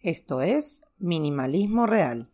Esto 0.00 0.42
es 0.42 0.82
Minimalismo 0.98 1.86
Real. 1.86 2.30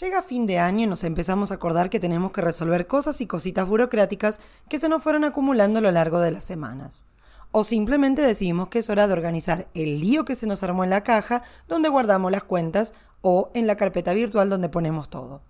Llega 0.00 0.22
fin 0.22 0.46
de 0.46 0.58
año 0.58 0.84
y 0.84 0.86
nos 0.86 1.04
empezamos 1.04 1.50
a 1.50 1.54
acordar 1.54 1.90
que 1.90 2.00
tenemos 2.00 2.32
que 2.32 2.40
resolver 2.40 2.86
cosas 2.86 3.20
y 3.20 3.26
cositas 3.26 3.68
burocráticas 3.68 4.40
que 4.68 4.78
se 4.78 4.88
nos 4.88 5.02
fueron 5.02 5.24
acumulando 5.24 5.80
a 5.80 5.82
lo 5.82 5.90
largo 5.90 6.20
de 6.20 6.30
las 6.30 6.44
semanas. 6.44 7.04
O 7.50 7.64
simplemente 7.64 8.22
decidimos 8.22 8.68
que 8.68 8.78
es 8.78 8.88
hora 8.88 9.06
de 9.06 9.12
organizar 9.12 9.68
el 9.74 10.00
lío 10.00 10.24
que 10.24 10.36
se 10.36 10.46
nos 10.46 10.62
armó 10.62 10.84
en 10.84 10.90
la 10.90 11.02
caja 11.02 11.42
donde 11.68 11.88
guardamos 11.88 12.32
las 12.32 12.44
cuentas 12.44 12.94
o 13.20 13.50
en 13.52 13.66
la 13.66 13.76
carpeta 13.76 14.14
virtual 14.14 14.48
donde 14.48 14.68
ponemos 14.68 15.10
todo. 15.10 15.42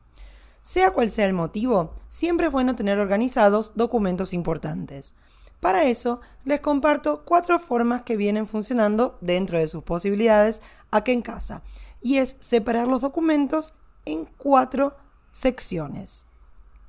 Sea 0.62 0.92
cual 0.92 1.10
sea 1.10 1.26
el 1.26 1.32
motivo, 1.32 1.92
siempre 2.08 2.46
es 2.46 2.52
bueno 2.52 2.76
tener 2.76 2.98
organizados 2.98 3.72
documentos 3.74 4.34
importantes. 4.34 5.14
Para 5.60 5.84
eso, 5.84 6.20
les 6.44 6.60
comparto 6.60 7.24
cuatro 7.24 7.58
formas 7.60 8.02
que 8.02 8.16
vienen 8.16 8.46
funcionando 8.46 9.18
dentro 9.20 9.58
de 9.58 9.68
sus 9.68 9.82
posibilidades 9.82 10.62
aquí 10.90 11.12
en 11.12 11.22
casa. 11.22 11.62
Y 12.00 12.16
es 12.16 12.36
separar 12.40 12.88
los 12.88 13.02
documentos 13.02 13.74
en 14.06 14.24
cuatro 14.38 14.96
secciones. 15.32 16.26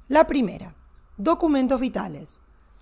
La 0.07 0.25
primera, 0.25 0.75
documentos 1.17 1.79
vitales. 1.79 2.41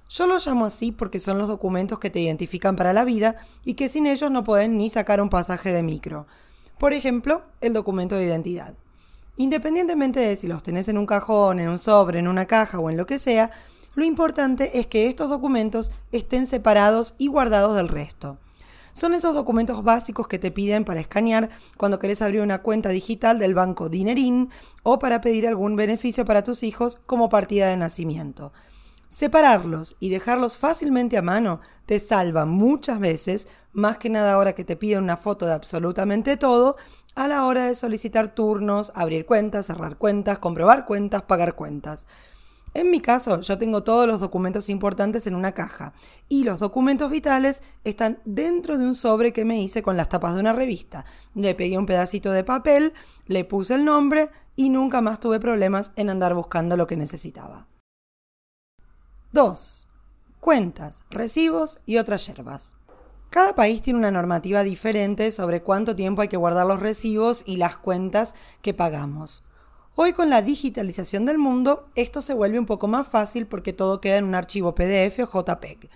Yo 0.09 0.25
los 0.25 0.45
llamo 0.45 0.65
así 0.65 0.91
porque 0.91 1.19
son 1.19 1.37
los 1.37 1.47
documentos 1.47 1.99
que 1.99 2.09
te 2.09 2.19
identifican 2.19 2.75
para 2.75 2.93
la 2.93 3.05
vida 3.05 3.35
y 3.63 3.75
que 3.75 3.89
sin 3.89 4.07
ellos 4.07 4.31
no 4.31 4.43
pueden 4.43 4.77
ni 4.77 4.89
sacar 4.89 5.21
un 5.21 5.29
pasaje 5.29 5.71
de 5.71 5.83
micro. 5.83 6.25
Por 6.79 6.93
ejemplo, 6.93 7.43
el 7.61 7.73
documento 7.73 8.15
de 8.15 8.25
identidad. 8.25 8.75
Independientemente 9.39 10.19
de 10.19 10.35
si 10.35 10.47
los 10.47 10.63
tenés 10.63 10.89
en 10.89 10.97
un 10.97 11.05
cajón, 11.05 11.59
en 11.59 11.69
un 11.69 11.77
sobre, 11.77 12.19
en 12.19 12.27
una 12.27 12.45
caja 12.45 12.77
o 12.77 12.89
en 12.89 12.97
lo 12.97 13.05
que 13.05 13.17
sea, 13.17 13.51
lo 13.95 14.03
importante 14.03 14.79
es 14.79 14.87
que 14.87 15.07
estos 15.07 15.29
documentos 15.29 15.93
estén 16.11 16.45
separados 16.45 17.15
y 17.17 17.27
guardados 17.27 17.77
del 17.77 17.87
resto. 17.87 18.37
Son 18.91 19.13
esos 19.13 19.33
documentos 19.33 19.81
básicos 19.81 20.27
que 20.27 20.39
te 20.39 20.51
piden 20.51 20.83
para 20.83 20.99
escanear 20.99 21.49
cuando 21.77 21.99
querés 21.99 22.21
abrir 22.21 22.41
una 22.41 22.61
cuenta 22.61 22.89
digital 22.89 23.39
del 23.39 23.53
banco 23.53 23.87
Dinerín 23.87 24.49
o 24.83 24.99
para 24.99 25.21
pedir 25.21 25.47
algún 25.47 25.77
beneficio 25.77 26.25
para 26.25 26.43
tus 26.43 26.61
hijos 26.61 26.99
como 27.05 27.29
partida 27.29 27.69
de 27.69 27.77
nacimiento. 27.77 28.51
Separarlos 29.07 29.95
y 30.01 30.09
dejarlos 30.09 30.57
fácilmente 30.57 31.17
a 31.17 31.21
mano 31.21 31.61
te 31.85 31.99
salva 31.99 32.45
muchas 32.45 32.99
veces, 32.99 33.47
más 33.71 33.97
que 33.99 34.09
nada 34.09 34.33
ahora 34.33 34.51
que 34.51 34.65
te 34.65 34.75
piden 34.75 35.01
una 35.01 35.15
foto 35.15 35.45
de 35.45 35.53
absolutamente 35.53 36.35
todo, 36.35 36.75
a 37.15 37.27
la 37.27 37.45
hora 37.45 37.65
de 37.65 37.75
solicitar 37.75 38.33
turnos, 38.33 38.91
abrir 38.95 39.25
cuentas, 39.25 39.67
cerrar 39.67 39.97
cuentas, 39.97 40.39
comprobar 40.39 40.85
cuentas, 40.85 41.23
pagar 41.23 41.55
cuentas. 41.55 42.07
En 42.73 42.91
mi 42.91 42.99
caso, 42.99 43.41
yo 43.41 43.57
tengo 43.57 43.83
todos 43.83 44.07
los 44.07 44.19
documentos 44.19 44.69
importantes 44.69 45.25
en 45.25 45.33
una 45.33 45.53
caja 45.53 45.93
y 46.27 46.43
los 46.43 46.59
documentos 46.59 47.09
vitales 47.09 47.63
están 47.83 48.19
dentro 48.25 48.77
de 48.77 48.85
un 48.85 48.93
sobre 48.93 49.33
que 49.33 49.43
me 49.43 49.59
hice 49.59 49.81
con 49.81 49.97
las 49.97 50.09
tapas 50.09 50.35
de 50.35 50.39
una 50.39 50.53
revista. 50.53 51.03
Le 51.33 51.55
pegué 51.55 51.77
un 51.79 51.87
pedacito 51.87 52.31
de 52.31 52.43
papel, 52.43 52.93
le 53.25 53.43
puse 53.43 53.73
el 53.73 53.85
nombre 53.85 54.29
y 54.55 54.69
nunca 54.69 55.01
más 55.01 55.19
tuve 55.19 55.39
problemas 55.39 55.91
en 55.95 56.09
andar 56.09 56.35
buscando 56.35 56.77
lo 56.77 56.85
que 56.85 56.97
necesitaba. 56.97 57.67
2. 59.31 59.87
Cuentas, 60.39 61.03
recibos 61.09 61.79
y 61.85 61.97
otras 61.97 62.27
yerbas. 62.27 62.78
Cada 63.29 63.53
país 63.53 63.83
tiene 63.83 63.99
una 63.99 64.09
normativa 64.09 64.63
diferente 64.63 65.29
sobre 65.29 65.61
cuánto 65.61 65.95
tiempo 65.95 66.23
hay 66.23 66.29
que 66.29 66.37
guardar 66.37 66.65
los 66.65 66.79
recibos 66.79 67.43
y 67.45 67.57
las 67.57 67.77
cuentas 67.77 68.33
que 68.63 68.73
pagamos. 68.73 69.43
Hoy 69.93 70.13
con 70.13 70.31
la 70.31 70.41
digitalización 70.41 71.25
del 71.25 71.37
mundo, 71.37 71.89
esto 71.93 72.23
se 72.23 72.33
vuelve 72.33 72.57
un 72.57 72.65
poco 72.65 72.87
más 72.87 73.07
fácil 73.07 73.45
porque 73.45 73.71
todo 73.71 74.01
queda 74.01 74.17
en 74.17 74.25
un 74.25 74.33
archivo 74.33 74.73
PDF 74.73 75.19
o 75.19 75.43
JPEG. 75.43 75.91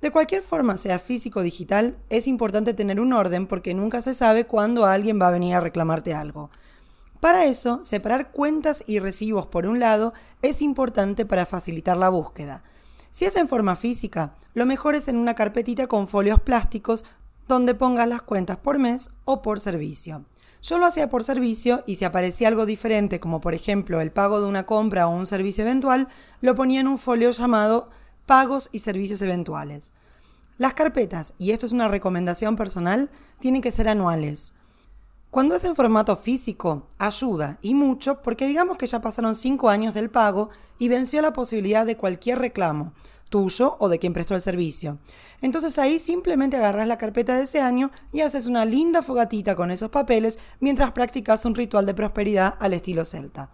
De 0.00 0.10
cualquier 0.10 0.42
forma, 0.42 0.78
sea 0.78 0.98
físico 0.98 1.40
o 1.40 1.42
digital, 1.42 1.98
es 2.08 2.26
importante 2.26 2.72
tener 2.72 2.98
un 2.98 3.12
orden 3.12 3.46
porque 3.46 3.74
nunca 3.74 4.00
se 4.00 4.14
sabe 4.14 4.46
cuándo 4.46 4.86
alguien 4.86 5.20
va 5.20 5.28
a 5.28 5.32
venir 5.32 5.54
a 5.54 5.60
reclamarte 5.60 6.14
algo. 6.14 6.48
Para 7.20 7.44
eso, 7.44 7.82
separar 7.82 8.30
cuentas 8.32 8.84
y 8.86 9.00
recibos 9.00 9.46
por 9.46 9.66
un 9.66 9.80
lado 9.80 10.14
es 10.40 10.62
importante 10.62 11.26
para 11.26 11.44
facilitar 11.44 11.98
la 11.98 12.08
búsqueda. 12.08 12.62
Si 13.14 13.24
es 13.24 13.36
en 13.36 13.46
forma 13.46 13.76
física, 13.76 14.34
lo 14.54 14.66
mejor 14.66 14.96
es 14.96 15.06
en 15.06 15.16
una 15.16 15.34
carpetita 15.34 15.86
con 15.86 16.08
folios 16.08 16.40
plásticos 16.40 17.04
donde 17.46 17.76
pongas 17.76 18.08
las 18.08 18.22
cuentas 18.22 18.56
por 18.56 18.80
mes 18.80 19.08
o 19.24 19.40
por 19.40 19.60
servicio. 19.60 20.24
Yo 20.60 20.78
lo 20.78 20.86
hacía 20.86 21.08
por 21.08 21.22
servicio 21.22 21.84
y 21.86 21.94
si 21.94 22.04
aparecía 22.04 22.48
algo 22.48 22.66
diferente, 22.66 23.20
como 23.20 23.40
por 23.40 23.54
ejemplo 23.54 24.00
el 24.00 24.10
pago 24.10 24.40
de 24.40 24.48
una 24.48 24.66
compra 24.66 25.06
o 25.06 25.14
un 25.14 25.28
servicio 25.28 25.62
eventual, 25.62 26.08
lo 26.40 26.56
ponía 26.56 26.80
en 26.80 26.88
un 26.88 26.98
folio 26.98 27.30
llamado 27.30 27.88
Pagos 28.26 28.68
y 28.72 28.80
Servicios 28.80 29.22
Eventuales. 29.22 29.92
Las 30.58 30.74
carpetas, 30.74 31.34
y 31.38 31.52
esto 31.52 31.66
es 31.66 31.72
una 31.72 31.86
recomendación 31.86 32.56
personal, 32.56 33.10
tienen 33.38 33.62
que 33.62 33.70
ser 33.70 33.88
anuales. 33.88 34.54
Cuando 35.34 35.56
es 35.56 35.64
en 35.64 35.74
formato 35.74 36.14
físico, 36.14 36.86
ayuda 36.96 37.58
y 37.60 37.74
mucho 37.74 38.22
porque 38.22 38.46
digamos 38.46 38.76
que 38.76 38.86
ya 38.86 39.00
pasaron 39.00 39.34
5 39.34 39.68
años 39.68 39.92
del 39.92 40.08
pago 40.08 40.50
y 40.78 40.88
venció 40.88 41.20
la 41.22 41.32
posibilidad 41.32 41.84
de 41.84 41.96
cualquier 41.96 42.38
reclamo, 42.38 42.92
tuyo 43.30 43.76
o 43.80 43.88
de 43.88 43.98
quien 43.98 44.12
prestó 44.12 44.36
el 44.36 44.40
servicio. 44.40 45.00
Entonces 45.40 45.76
ahí 45.80 45.98
simplemente 45.98 46.56
agarras 46.56 46.86
la 46.86 46.98
carpeta 46.98 47.34
de 47.34 47.42
ese 47.42 47.60
año 47.60 47.90
y 48.12 48.20
haces 48.20 48.46
una 48.46 48.64
linda 48.64 49.02
fogatita 49.02 49.56
con 49.56 49.72
esos 49.72 49.90
papeles 49.90 50.38
mientras 50.60 50.92
practicas 50.92 51.44
un 51.44 51.56
ritual 51.56 51.84
de 51.84 51.94
prosperidad 51.94 52.54
al 52.60 52.72
estilo 52.72 53.04
celta. 53.04 53.50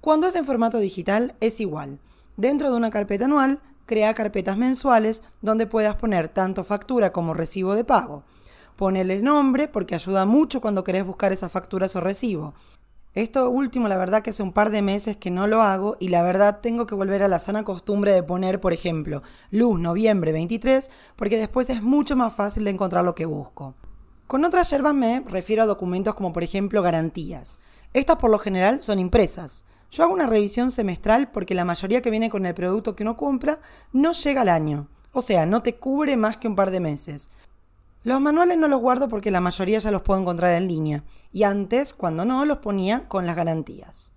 Cuando 0.00 0.28
es 0.28 0.34
en 0.34 0.46
formato 0.46 0.78
digital 0.78 1.34
es 1.40 1.60
igual. 1.60 1.98
Dentro 2.38 2.70
de 2.70 2.76
una 2.78 2.88
carpeta 2.88 3.26
anual, 3.26 3.60
crea 3.84 4.14
carpetas 4.14 4.56
mensuales 4.56 5.22
donde 5.42 5.66
puedas 5.66 5.96
poner 5.96 6.30
tanto 6.30 6.64
factura 6.64 7.12
como 7.12 7.34
recibo 7.34 7.74
de 7.74 7.84
pago. 7.84 8.24
Ponele 8.76 9.22
nombre 9.22 9.68
porque 9.68 9.94
ayuda 9.94 10.24
mucho 10.24 10.60
cuando 10.60 10.84
querés 10.84 11.04
buscar 11.04 11.32
esas 11.32 11.52
facturas 11.52 11.94
o 11.96 12.00
recibo. 12.00 12.54
Esto 13.14 13.50
último, 13.50 13.88
la 13.88 13.98
verdad 13.98 14.22
que 14.22 14.30
hace 14.30 14.42
un 14.42 14.52
par 14.52 14.70
de 14.70 14.80
meses 14.80 15.18
que 15.18 15.30
no 15.30 15.46
lo 15.46 15.60
hago 15.60 15.98
y 16.00 16.08
la 16.08 16.22
verdad 16.22 16.60
tengo 16.62 16.86
que 16.86 16.94
volver 16.94 17.22
a 17.22 17.28
la 17.28 17.38
sana 17.38 17.62
costumbre 17.62 18.12
de 18.12 18.22
poner, 18.22 18.58
por 18.58 18.72
ejemplo, 18.72 19.22
luz 19.50 19.78
noviembre 19.78 20.32
23, 20.32 20.90
porque 21.14 21.36
después 21.36 21.68
es 21.68 21.82
mucho 21.82 22.16
más 22.16 22.34
fácil 22.34 22.64
de 22.64 22.70
encontrar 22.70 23.04
lo 23.04 23.14
que 23.14 23.26
busco. 23.26 23.74
Con 24.26 24.46
otras 24.46 24.70
yerbas 24.70 24.94
me 24.94 25.20
refiero 25.28 25.62
a 25.62 25.66
documentos 25.66 26.14
como 26.14 26.32
por 26.32 26.42
ejemplo 26.42 26.80
garantías. 26.80 27.58
Estas 27.92 28.16
por 28.16 28.30
lo 28.30 28.38
general 28.38 28.80
son 28.80 28.98
impresas. 28.98 29.64
Yo 29.90 30.04
hago 30.04 30.14
una 30.14 30.26
revisión 30.26 30.70
semestral 30.70 31.30
porque 31.30 31.54
la 31.54 31.66
mayoría 31.66 32.00
que 32.00 32.08
viene 32.08 32.30
con 32.30 32.46
el 32.46 32.54
producto 32.54 32.96
que 32.96 33.02
uno 33.02 33.18
compra 33.18 33.60
no 33.92 34.12
llega 34.12 34.40
al 34.40 34.48
año. 34.48 34.88
O 35.12 35.20
sea, 35.20 35.44
no 35.44 35.62
te 35.62 35.74
cubre 35.74 36.16
más 36.16 36.38
que 36.38 36.48
un 36.48 36.56
par 36.56 36.70
de 36.70 36.80
meses. 36.80 37.28
Los 38.04 38.20
manuales 38.20 38.58
no 38.58 38.66
los 38.66 38.80
guardo 38.80 39.08
porque 39.08 39.30
la 39.30 39.40
mayoría 39.40 39.78
ya 39.78 39.92
los 39.92 40.02
puedo 40.02 40.20
encontrar 40.20 40.56
en 40.56 40.66
línea 40.66 41.04
y 41.30 41.44
antes, 41.44 41.94
cuando 41.94 42.24
no, 42.24 42.44
los 42.44 42.58
ponía 42.58 43.08
con 43.08 43.26
las 43.26 43.36
garantías. 43.36 44.14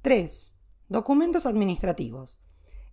3. 0.00 0.54
Documentos 0.88 1.44
administrativos. 1.44 2.40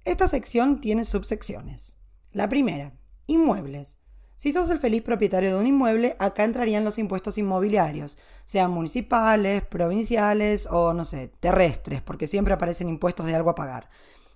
Esta 0.03 0.27
sección 0.27 0.81
tiene 0.81 1.05
subsecciones. 1.05 1.95
La 2.33 2.49
primera, 2.49 2.93
inmuebles. 3.25 3.99
Si 4.35 4.51
sos 4.51 4.69
el 4.69 4.79
feliz 4.79 5.01
propietario 5.01 5.53
de 5.53 5.61
un 5.61 5.67
inmueble, 5.67 6.17
acá 6.19 6.43
entrarían 6.43 6.83
los 6.83 6.97
impuestos 6.97 7.37
inmobiliarios, 7.37 8.17
sean 8.43 8.71
municipales, 8.71 9.63
provinciales 9.63 10.67
o, 10.69 10.93
no 10.93 11.05
sé, 11.05 11.29
terrestres, 11.39 12.01
porque 12.01 12.27
siempre 12.27 12.53
aparecen 12.53 12.89
impuestos 12.89 13.27
de 13.27 13.35
algo 13.35 13.51
a 13.51 13.55
pagar. 13.55 13.89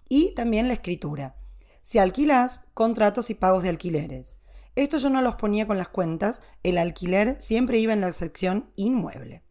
Y 0.08 0.34
también 0.36 0.70
la 0.70 0.76
escritura. 0.76 1.36
Si 1.82 2.00
alquilás, 2.00 2.62
contratos 2.74 3.30
y 3.30 3.34
pagos 3.34 3.64
de 3.64 3.70
alquileres. 3.70 4.40
Esto 4.78 4.98
yo 5.00 5.10
no 5.10 5.24
los 5.24 5.38
ponía 5.38 5.66
con 5.66 5.80
las 5.80 5.88
cuentas, 5.88 6.44
el 6.62 6.78
alquiler 6.78 7.36
siempre 7.40 7.80
iba 7.80 7.94
en 7.94 8.02
la 8.02 8.12
sección 8.12 8.70
inmueble. 8.76 9.44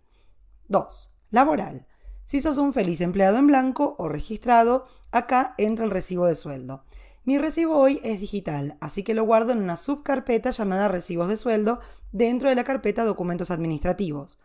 2. 0.68 1.16
Laboral. 1.30 1.88
Si 2.22 2.40
sos 2.40 2.58
un 2.58 2.72
feliz 2.72 3.00
empleado 3.00 3.38
en 3.38 3.48
blanco 3.48 3.96
o 3.98 4.08
registrado, 4.08 4.86
acá 5.10 5.56
entra 5.58 5.84
el 5.84 5.90
recibo 5.90 6.26
de 6.26 6.36
sueldo. 6.36 6.84
Mi 7.24 7.38
recibo 7.38 7.76
hoy 7.76 8.00
es 8.04 8.20
digital, 8.20 8.78
así 8.80 9.02
que 9.02 9.14
lo 9.14 9.24
guardo 9.24 9.50
en 9.50 9.58
una 9.64 9.74
subcarpeta 9.74 10.50
llamada 10.50 10.86
recibos 10.86 11.26
de 11.26 11.36
sueldo 11.36 11.80
dentro 12.12 12.48
de 12.48 12.54
la 12.54 12.62
carpeta 12.62 13.04
documentos 13.04 13.50
administrativos. 13.50 14.38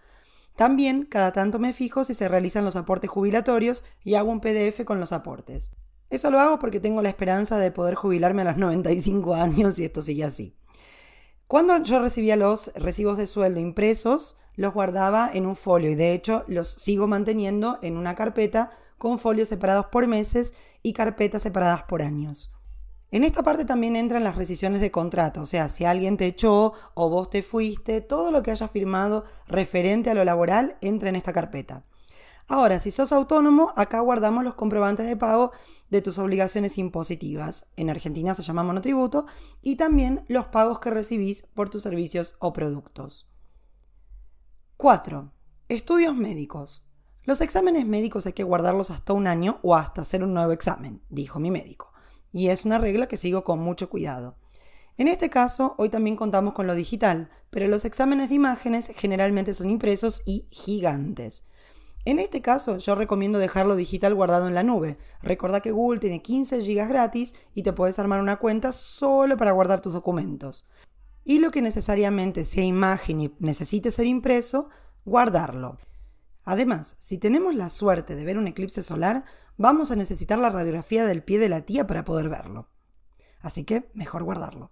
También 0.55 1.03
cada 1.03 1.31
tanto 1.31 1.59
me 1.59 1.73
fijo 1.73 2.03
si 2.03 2.15
se 2.15 2.27
realizan 2.27 2.65
los 2.65 2.75
aportes 2.75 3.11
jubilatorios 3.11 3.85
y 4.03 4.15
hago 4.15 4.31
un 4.31 4.41
PDF 4.41 4.83
con 4.83 4.99
los 4.99 5.11
aportes. 5.11 5.75
Eso 6.09 6.31
lo 6.31 6.39
hago 6.39 6.57
porque 6.57 6.79
tengo 6.79 7.03
la 7.03 7.09
esperanza 7.09 7.59
de 7.59 7.69
poder 7.69 7.93
jubilarme 7.93 8.41
a 8.41 8.45
los 8.45 8.57
95 8.57 9.35
años 9.35 9.77
y 9.77 9.85
esto 9.85 10.01
sigue 10.01 10.23
así. 10.23 10.55
Cuando 11.51 11.83
yo 11.83 11.99
recibía 11.99 12.37
los 12.37 12.71
recibos 12.75 13.17
de 13.17 13.27
sueldo 13.27 13.59
impresos, 13.59 14.37
los 14.55 14.73
guardaba 14.73 15.29
en 15.33 15.45
un 15.45 15.57
folio 15.57 15.91
y 15.91 15.95
de 15.95 16.13
hecho 16.13 16.45
los 16.47 16.69
sigo 16.69 17.07
manteniendo 17.07 17.77
en 17.81 17.97
una 17.97 18.15
carpeta 18.15 18.71
con 18.97 19.19
folios 19.19 19.49
separados 19.49 19.87
por 19.87 20.07
meses 20.07 20.53
y 20.81 20.93
carpetas 20.93 21.41
separadas 21.41 21.83
por 21.83 22.03
años. 22.03 22.53
En 23.11 23.25
esta 23.25 23.43
parte 23.43 23.65
también 23.65 23.97
entran 23.97 24.23
las 24.23 24.37
rescisiones 24.37 24.79
de 24.79 24.91
contrato, 24.91 25.41
o 25.41 25.45
sea, 25.45 25.67
si 25.67 25.83
alguien 25.83 26.15
te 26.15 26.25
echó 26.25 26.71
o 26.93 27.09
vos 27.09 27.29
te 27.29 27.43
fuiste, 27.43 27.99
todo 27.99 28.31
lo 28.31 28.43
que 28.43 28.51
hayas 28.51 28.71
firmado 28.71 29.25
referente 29.45 30.09
a 30.09 30.13
lo 30.13 30.23
laboral 30.23 30.77
entra 30.79 31.09
en 31.09 31.17
esta 31.17 31.33
carpeta. 31.33 31.83
Ahora, 32.47 32.79
si 32.79 32.91
sos 32.91 33.11
autónomo, 33.11 33.73
acá 33.75 33.99
guardamos 33.99 34.43
los 34.43 34.55
comprobantes 34.55 35.07
de 35.07 35.15
pago 35.15 35.51
de 35.89 36.01
tus 36.01 36.17
obligaciones 36.17 36.77
impositivas. 36.77 37.67
En 37.75 37.89
Argentina 37.89 38.33
se 38.33 38.43
llama 38.43 38.63
monotributo 38.63 39.25
y 39.61 39.75
también 39.75 40.25
los 40.27 40.47
pagos 40.47 40.79
que 40.79 40.89
recibís 40.89 41.43
por 41.53 41.69
tus 41.69 41.83
servicios 41.83 42.35
o 42.39 42.53
productos. 42.53 43.29
4. 44.77 45.31
Estudios 45.69 46.15
médicos. 46.15 46.85
Los 47.23 47.39
exámenes 47.41 47.85
médicos 47.85 48.25
hay 48.25 48.33
que 48.33 48.43
guardarlos 48.43 48.89
hasta 48.89 49.13
un 49.13 49.27
año 49.27 49.59
o 49.61 49.75
hasta 49.75 50.01
hacer 50.01 50.23
un 50.23 50.33
nuevo 50.33 50.51
examen, 50.51 51.03
dijo 51.09 51.39
mi 51.39 51.51
médico. 51.51 51.93
Y 52.33 52.47
es 52.47 52.65
una 52.65 52.79
regla 52.79 53.07
que 53.07 53.17
sigo 53.17 53.43
con 53.43 53.59
mucho 53.59 53.89
cuidado. 53.89 54.37
En 54.97 55.07
este 55.07 55.29
caso, 55.29 55.75
hoy 55.77 55.89
también 55.89 56.15
contamos 56.15 56.53
con 56.53 56.67
lo 56.67 56.75
digital, 56.75 57.29
pero 57.49 57.67
los 57.67 57.85
exámenes 57.85 58.29
de 58.29 58.35
imágenes 58.35 58.91
generalmente 58.95 59.53
son 59.53 59.69
impresos 59.69 60.23
y 60.25 60.47
gigantes. 60.49 61.45
En 62.03 62.17
este 62.17 62.41
caso, 62.41 62.77
yo 62.77 62.95
recomiendo 62.95 63.37
dejarlo 63.37 63.75
digital 63.75 64.15
guardado 64.15 64.47
en 64.47 64.55
la 64.55 64.63
nube. 64.63 64.97
Recordá 65.21 65.61
que 65.61 65.71
Google 65.71 65.99
tiene 65.99 66.21
15 66.21 66.61
GB 66.61 66.87
gratis 66.87 67.35
y 67.53 67.61
te 67.61 67.73
puedes 67.73 67.99
armar 67.99 68.21
una 68.21 68.37
cuenta 68.37 68.71
solo 68.71 69.37
para 69.37 69.51
guardar 69.51 69.81
tus 69.81 69.93
documentos. 69.93 70.67
Y 71.23 71.37
lo 71.37 71.51
que 71.51 71.61
necesariamente 71.61 72.43
sea 72.43 72.63
imagen 72.63 73.21
y 73.21 73.35
necesite 73.39 73.91
ser 73.91 74.07
impreso, 74.07 74.69
guardarlo. 75.05 75.77
Además, 76.43 76.95
si 76.97 77.19
tenemos 77.19 77.53
la 77.53 77.69
suerte 77.69 78.15
de 78.15 78.25
ver 78.25 78.39
un 78.39 78.47
eclipse 78.47 78.81
solar, 78.81 79.23
vamos 79.57 79.91
a 79.91 79.95
necesitar 79.95 80.39
la 80.39 80.49
radiografía 80.49 81.05
del 81.05 81.23
pie 81.23 81.37
de 81.37 81.49
la 81.49 81.61
tía 81.61 81.85
para 81.85 82.03
poder 82.03 82.29
verlo. 82.29 82.67
Así 83.41 83.63
que 83.63 83.91
mejor 83.93 84.23
guardarlo. 84.23 84.71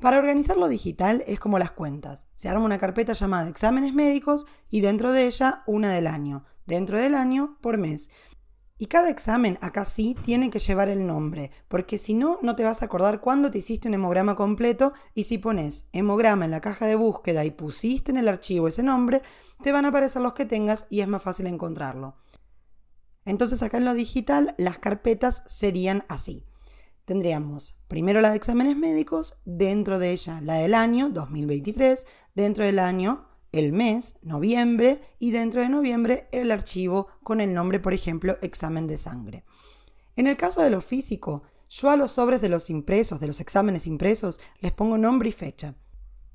Para 0.00 0.18
organizar 0.18 0.58
lo 0.58 0.68
digital 0.68 1.24
es 1.26 1.40
como 1.40 1.58
las 1.58 1.72
cuentas. 1.72 2.28
Se 2.34 2.50
arma 2.50 2.64
una 2.64 2.78
carpeta 2.78 3.14
llamada 3.14 3.48
exámenes 3.48 3.94
médicos 3.94 4.46
y 4.68 4.82
dentro 4.82 5.10
de 5.10 5.26
ella 5.26 5.62
una 5.66 5.90
del 5.90 6.06
año. 6.06 6.44
Dentro 6.66 6.98
del 6.98 7.14
año 7.14 7.56
por 7.62 7.78
mes. 7.78 8.10
Y 8.76 8.86
cada 8.86 9.08
examen 9.08 9.58
acá 9.62 9.86
sí 9.86 10.14
tiene 10.22 10.50
que 10.50 10.58
llevar 10.58 10.90
el 10.90 11.06
nombre, 11.06 11.50
porque 11.66 11.96
si 11.96 12.12
no, 12.12 12.38
no 12.42 12.56
te 12.56 12.62
vas 12.62 12.82
a 12.82 12.84
acordar 12.84 13.22
cuándo 13.22 13.50
te 13.50 13.56
hiciste 13.56 13.88
un 13.88 13.94
hemograma 13.94 14.36
completo 14.36 14.92
y 15.14 15.24
si 15.24 15.38
pones 15.38 15.88
hemograma 15.92 16.44
en 16.44 16.50
la 16.50 16.60
caja 16.60 16.84
de 16.84 16.94
búsqueda 16.94 17.46
y 17.46 17.50
pusiste 17.52 18.10
en 18.10 18.18
el 18.18 18.28
archivo 18.28 18.68
ese 18.68 18.82
nombre, 18.82 19.22
te 19.62 19.72
van 19.72 19.86
a 19.86 19.88
aparecer 19.88 20.20
los 20.20 20.34
que 20.34 20.44
tengas 20.44 20.86
y 20.90 21.00
es 21.00 21.08
más 21.08 21.22
fácil 21.22 21.46
encontrarlo. 21.46 22.16
Entonces 23.24 23.62
acá 23.62 23.78
en 23.78 23.86
lo 23.86 23.94
digital 23.94 24.54
las 24.58 24.76
carpetas 24.76 25.42
serían 25.46 26.04
así 26.08 26.44
tendríamos 27.06 27.78
primero 27.88 28.20
la 28.20 28.30
de 28.30 28.36
exámenes 28.36 28.76
médicos, 28.76 29.40
dentro 29.46 29.98
de 29.98 30.10
ella 30.10 30.40
la 30.42 30.56
del 30.56 30.74
año 30.74 31.08
2023, 31.08 32.06
dentro 32.34 32.64
del 32.64 32.78
año 32.78 33.28
el 33.52 33.72
mes, 33.72 34.18
noviembre, 34.20 35.00
y 35.18 35.30
dentro 35.30 35.62
de 35.62 35.70
noviembre 35.70 36.28
el 36.32 36.50
archivo 36.50 37.06
con 37.22 37.40
el 37.40 37.54
nombre, 37.54 37.80
por 37.80 37.94
ejemplo, 37.94 38.36
examen 38.42 38.86
de 38.86 38.98
sangre. 38.98 39.44
En 40.16 40.26
el 40.26 40.36
caso 40.36 40.62
de 40.62 40.68
lo 40.68 40.82
físico, 40.82 41.44
yo 41.70 41.90
a 41.90 41.96
los 41.96 42.10
sobres 42.10 42.42
de 42.42 42.50
los 42.50 42.68
impresos, 42.68 43.20
de 43.20 43.28
los 43.28 43.40
exámenes 43.40 43.86
impresos, 43.86 44.40
les 44.60 44.72
pongo 44.72 44.98
nombre 44.98 45.30
y 45.30 45.32
fecha. 45.32 45.74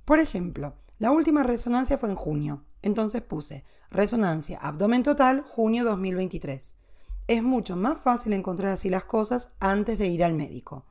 Por 0.06 0.20
ejemplo, 0.20 0.78
la 0.98 1.12
última 1.12 1.44
resonancia 1.44 1.98
fue 1.98 2.10
en 2.10 2.16
junio, 2.16 2.64
entonces 2.82 3.22
puse 3.22 3.66
resonancia 3.92 4.58
abdomen 4.58 5.04
total 5.04 5.42
junio 5.42 5.84
2023 5.84 6.81
es 7.32 7.42
mucho 7.42 7.78
más 7.78 7.98
fácil 7.98 8.34
encontrar 8.34 8.74
así 8.74 8.90
las 8.90 9.06
cosas 9.06 9.54
antes 9.62 9.98
de 9.98 10.08
ir 10.08 10.22
al 10.22 10.34
médico. 10.34 10.86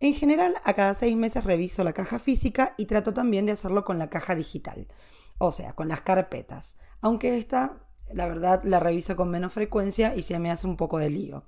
En 0.00 0.12
general, 0.12 0.56
a 0.64 0.74
cada 0.74 0.92
seis 0.94 1.16
meses 1.16 1.44
reviso 1.44 1.84
la 1.84 1.92
caja 1.92 2.18
física 2.18 2.74
y 2.76 2.86
trato 2.86 3.14
también 3.14 3.46
de 3.46 3.52
hacerlo 3.52 3.84
con 3.84 3.96
la 3.96 4.10
caja 4.10 4.34
digital, 4.34 4.88
o 5.38 5.52
sea, 5.52 5.74
con 5.74 5.86
las 5.86 6.00
carpetas, 6.00 6.78
aunque 7.00 7.38
esta, 7.38 7.78
la 8.12 8.26
verdad, 8.26 8.62
la 8.64 8.80
reviso 8.80 9.14
con 9.14 9.30
menos 9.30 9.52
frecuencia 9.52 10.16
y 10.16 10.22
se 10.22 10.36
me 10.40 10.50
hace 10.50 10.66
un 10.66 10.76
poco 10.76 10.98
de 10.98 11.10
lío. 11.10 11.44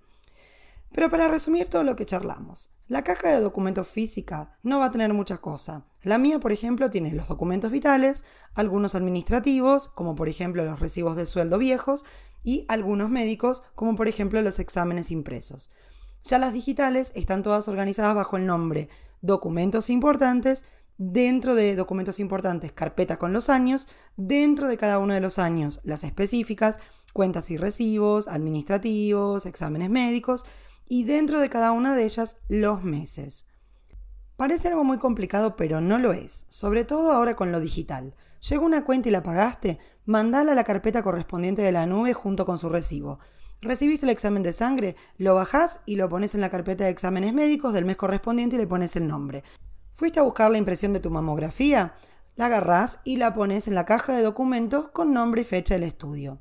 Pero 0.93 1.11
para 1.11 1.27
resumir 1.27 1.67
todo 1.67 1.83
lo 1.83 1.97
que 1.97 2.07
charlamos, 2.07 2.73
la 2.87 3.03
caja 3.03 3.31
de 3.31 3.41
documentos 3.41 3.89
física 3.89 4.59
no 4.63 4.79
va 4.79 4.87
a 4.87 4.93
tener 4.93 5.13
mucha 5.13 5.39
cosa. 5.39 5.87
La 6.05 6.19
mía, 6.19 6.39
por 6.39 6.53
ejemplo, 6.53 6.91
tiene 6.91 7.13
los 7.13 7.29
documentos 7.29 7.71
vitales, 7.71 8.25
algunos 8.55 8.95
administrativos, 8.95 9.89
como 9.89 10.15
por 10.15 10.29
ejemplo 10.29 10.65
los 10.65 10.79
recibos 10.79 11.17
de 11.17 11.25
sueldo 11.25 11.59
viejos, 11.59 12.05
y 12.45 12.67
algunos 12.69 13.09
médicos, 13.09 13.63
como 13.75 13.97
por 13.97 14.07
ejemplo 14.07 14.43
los 14.43 14.59
exámenes 14.59 15.11
impresos. 15.11 15.73
Ya 16.23 16.39
las 16.39 16.53
digitales 16.53 17.11
están 17.15 17.43
todas 17.43 17.69
organizadas 17.69 18.15
bajo 18.15 18.37
el 18.37 18.47
nombre 18.47 18.91
documentos 19.23 19.89
importantes, 19.89 20.67
dentro 20.99 21.55
de 21.55 21.75
documentos 21.75 22.21
importantes 22.21 22.71
carpeta 22.73 23.19
con 23.19 23.33
los 23.33 23.49
años, 23.49 23.89
dentro 24.17 24.69
de 24.69 24.77
cada 24.77 24.99
uno 24.99 25.15
de 25.15 25.21
los 25.21 25.39
años 25.39 25.81
las 25.85 26.05
específicas, 26.05 26.79
cuentas 27.15 27.51
y 27.51 27.57
recibos, 27.57 28.29
administrativos, 28.29 29.47
exámenes 29.47 29.89
médicos, 29.89 30.45
y 30.87 31.05
dentro 31.05 31.41
de 31.41 31.49
cada 31.49 31.73
una 31.73 31.97
de 31.97 32.05
ellas 32.05 32.37
los 32.49 32.85
meses. 32.85 33.47
Parece 34.37 34.67
algo 34.67 34.83
muy 34.83 34.99
complicado, 34.99 35.55
pero 35.55 35.81
no 35.81 35.99
lo 35.99 36.13
es, 36.13 36.47
sobre 36.49 36.85
todo 36.85 37.13
ahora 37.13 37.37
con 37.37 37.53
lo 37.53 37.61
digital. 37.61 38.15
Llegó 38.49 38.67
una 38.67 38.85
cuenta 38.85 39.09
y 39.09 39.13
la 39.13 39.23
pagaste, 39.23 39.79
mandala 40.07 40.53
a 40.53 40.55
la 40.57 40.65
carpeta 40.65 41.05
correspondiente 41.05 41.63
de 41.63 41.71
la 41.71 41.87
nube 41.87 42.15
junto 42.15 42.45
con 42.45 42.59
su 42.59 42.69
recibo. 42.69 43.21
Recibiste 43.63 44.07
el 44.07 44.11
examen 44.11 44.43
de 44.43 44.53
sangre, 44.53 44.97
lo 45.19 45.37
bajás 45.37 45.81
y 45.87 45.97
lo 45.97 46.09
pones 46.09 46.35
en 46.35 46.41
la 46.41 46.51
carpeta 46.51 46.85
de 46.85 46.91
exámenes 46.91 47.33
médicos 47.33 47.73
del 47.73 47.85
mes 47.85 47.97
correspondiente 47.97 48.57
y 48.57 48.59
le 48.59 48.67
pones 48.67 48.97
el 48.97 49.07
nombre. 49.07 49.45
Fuiste 49.95 50.19
a 50.19 50.25
buscar 50.25 50.51
la 50.51 50.59
impresión 50.59 50.93
de 50.93 51.01
tu 51.01 51.11
mamografía, 51.11 51.95
la 52.35 52.47
agarrás 52.47 52.99
y 53.05 53.17
la 53.17 53.33
pones 53.33 53.69
en 53.69 53.77
la 53.77 53.87
caja 53.87 54.15
de 54.15 54.23
documentos 54.23 54.89
con 54.89 55.13
nombre 55.13 55.43
y 55.43 55.45
fecha 55.45 55.75
del 55.75 55.85
estudio. 55.85 56.41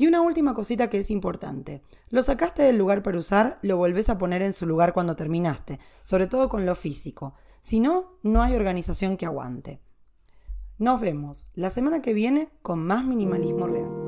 Y 0.00 0.06
una 0.06 0.22
última 0.22 0.54
cosita 0.54 0.88
que 0.88 0.96
es 0.96 1.10
importante. 1.10 1.82
Lo 2.08 2.22
sacaste 2.22 2.62
del 2.62 2.78
lugar 2.78 3.02
para 3.02 3.18
usar, 3.18 3.58
lo 3.60 3.76
volvés 3.76 4.08
a 4.08 4.16
poner 4.16 4.40
en 4.40 4.54
su 4.54 4.64
lugar 4.64 4.94
cuando 4.94 5.14
terminaste, 5.14 5.78
sobre 6.02 6.26
todo 6.26 6.48
con 6.48 6.64
lo 6.64 6.74
físico. 6.74 7.34
Si 7.60 7.80
no, 7.80 8.18
no 8.22 8.40
hay 8.40 8.54
organización 8.54 9.18
que 9.18 9.26
aguante. 9.26 9.82
Nos 10.78 11.02
vemos 11.02 11.50
la 11.52 11.68
semana 11.68 12.00
que 12.00 12.14
viene 12.14 12.48
con 12.62 12.78
más 12.78 13.04
minimalismo 13.04 13.66
real. 13.66 13.99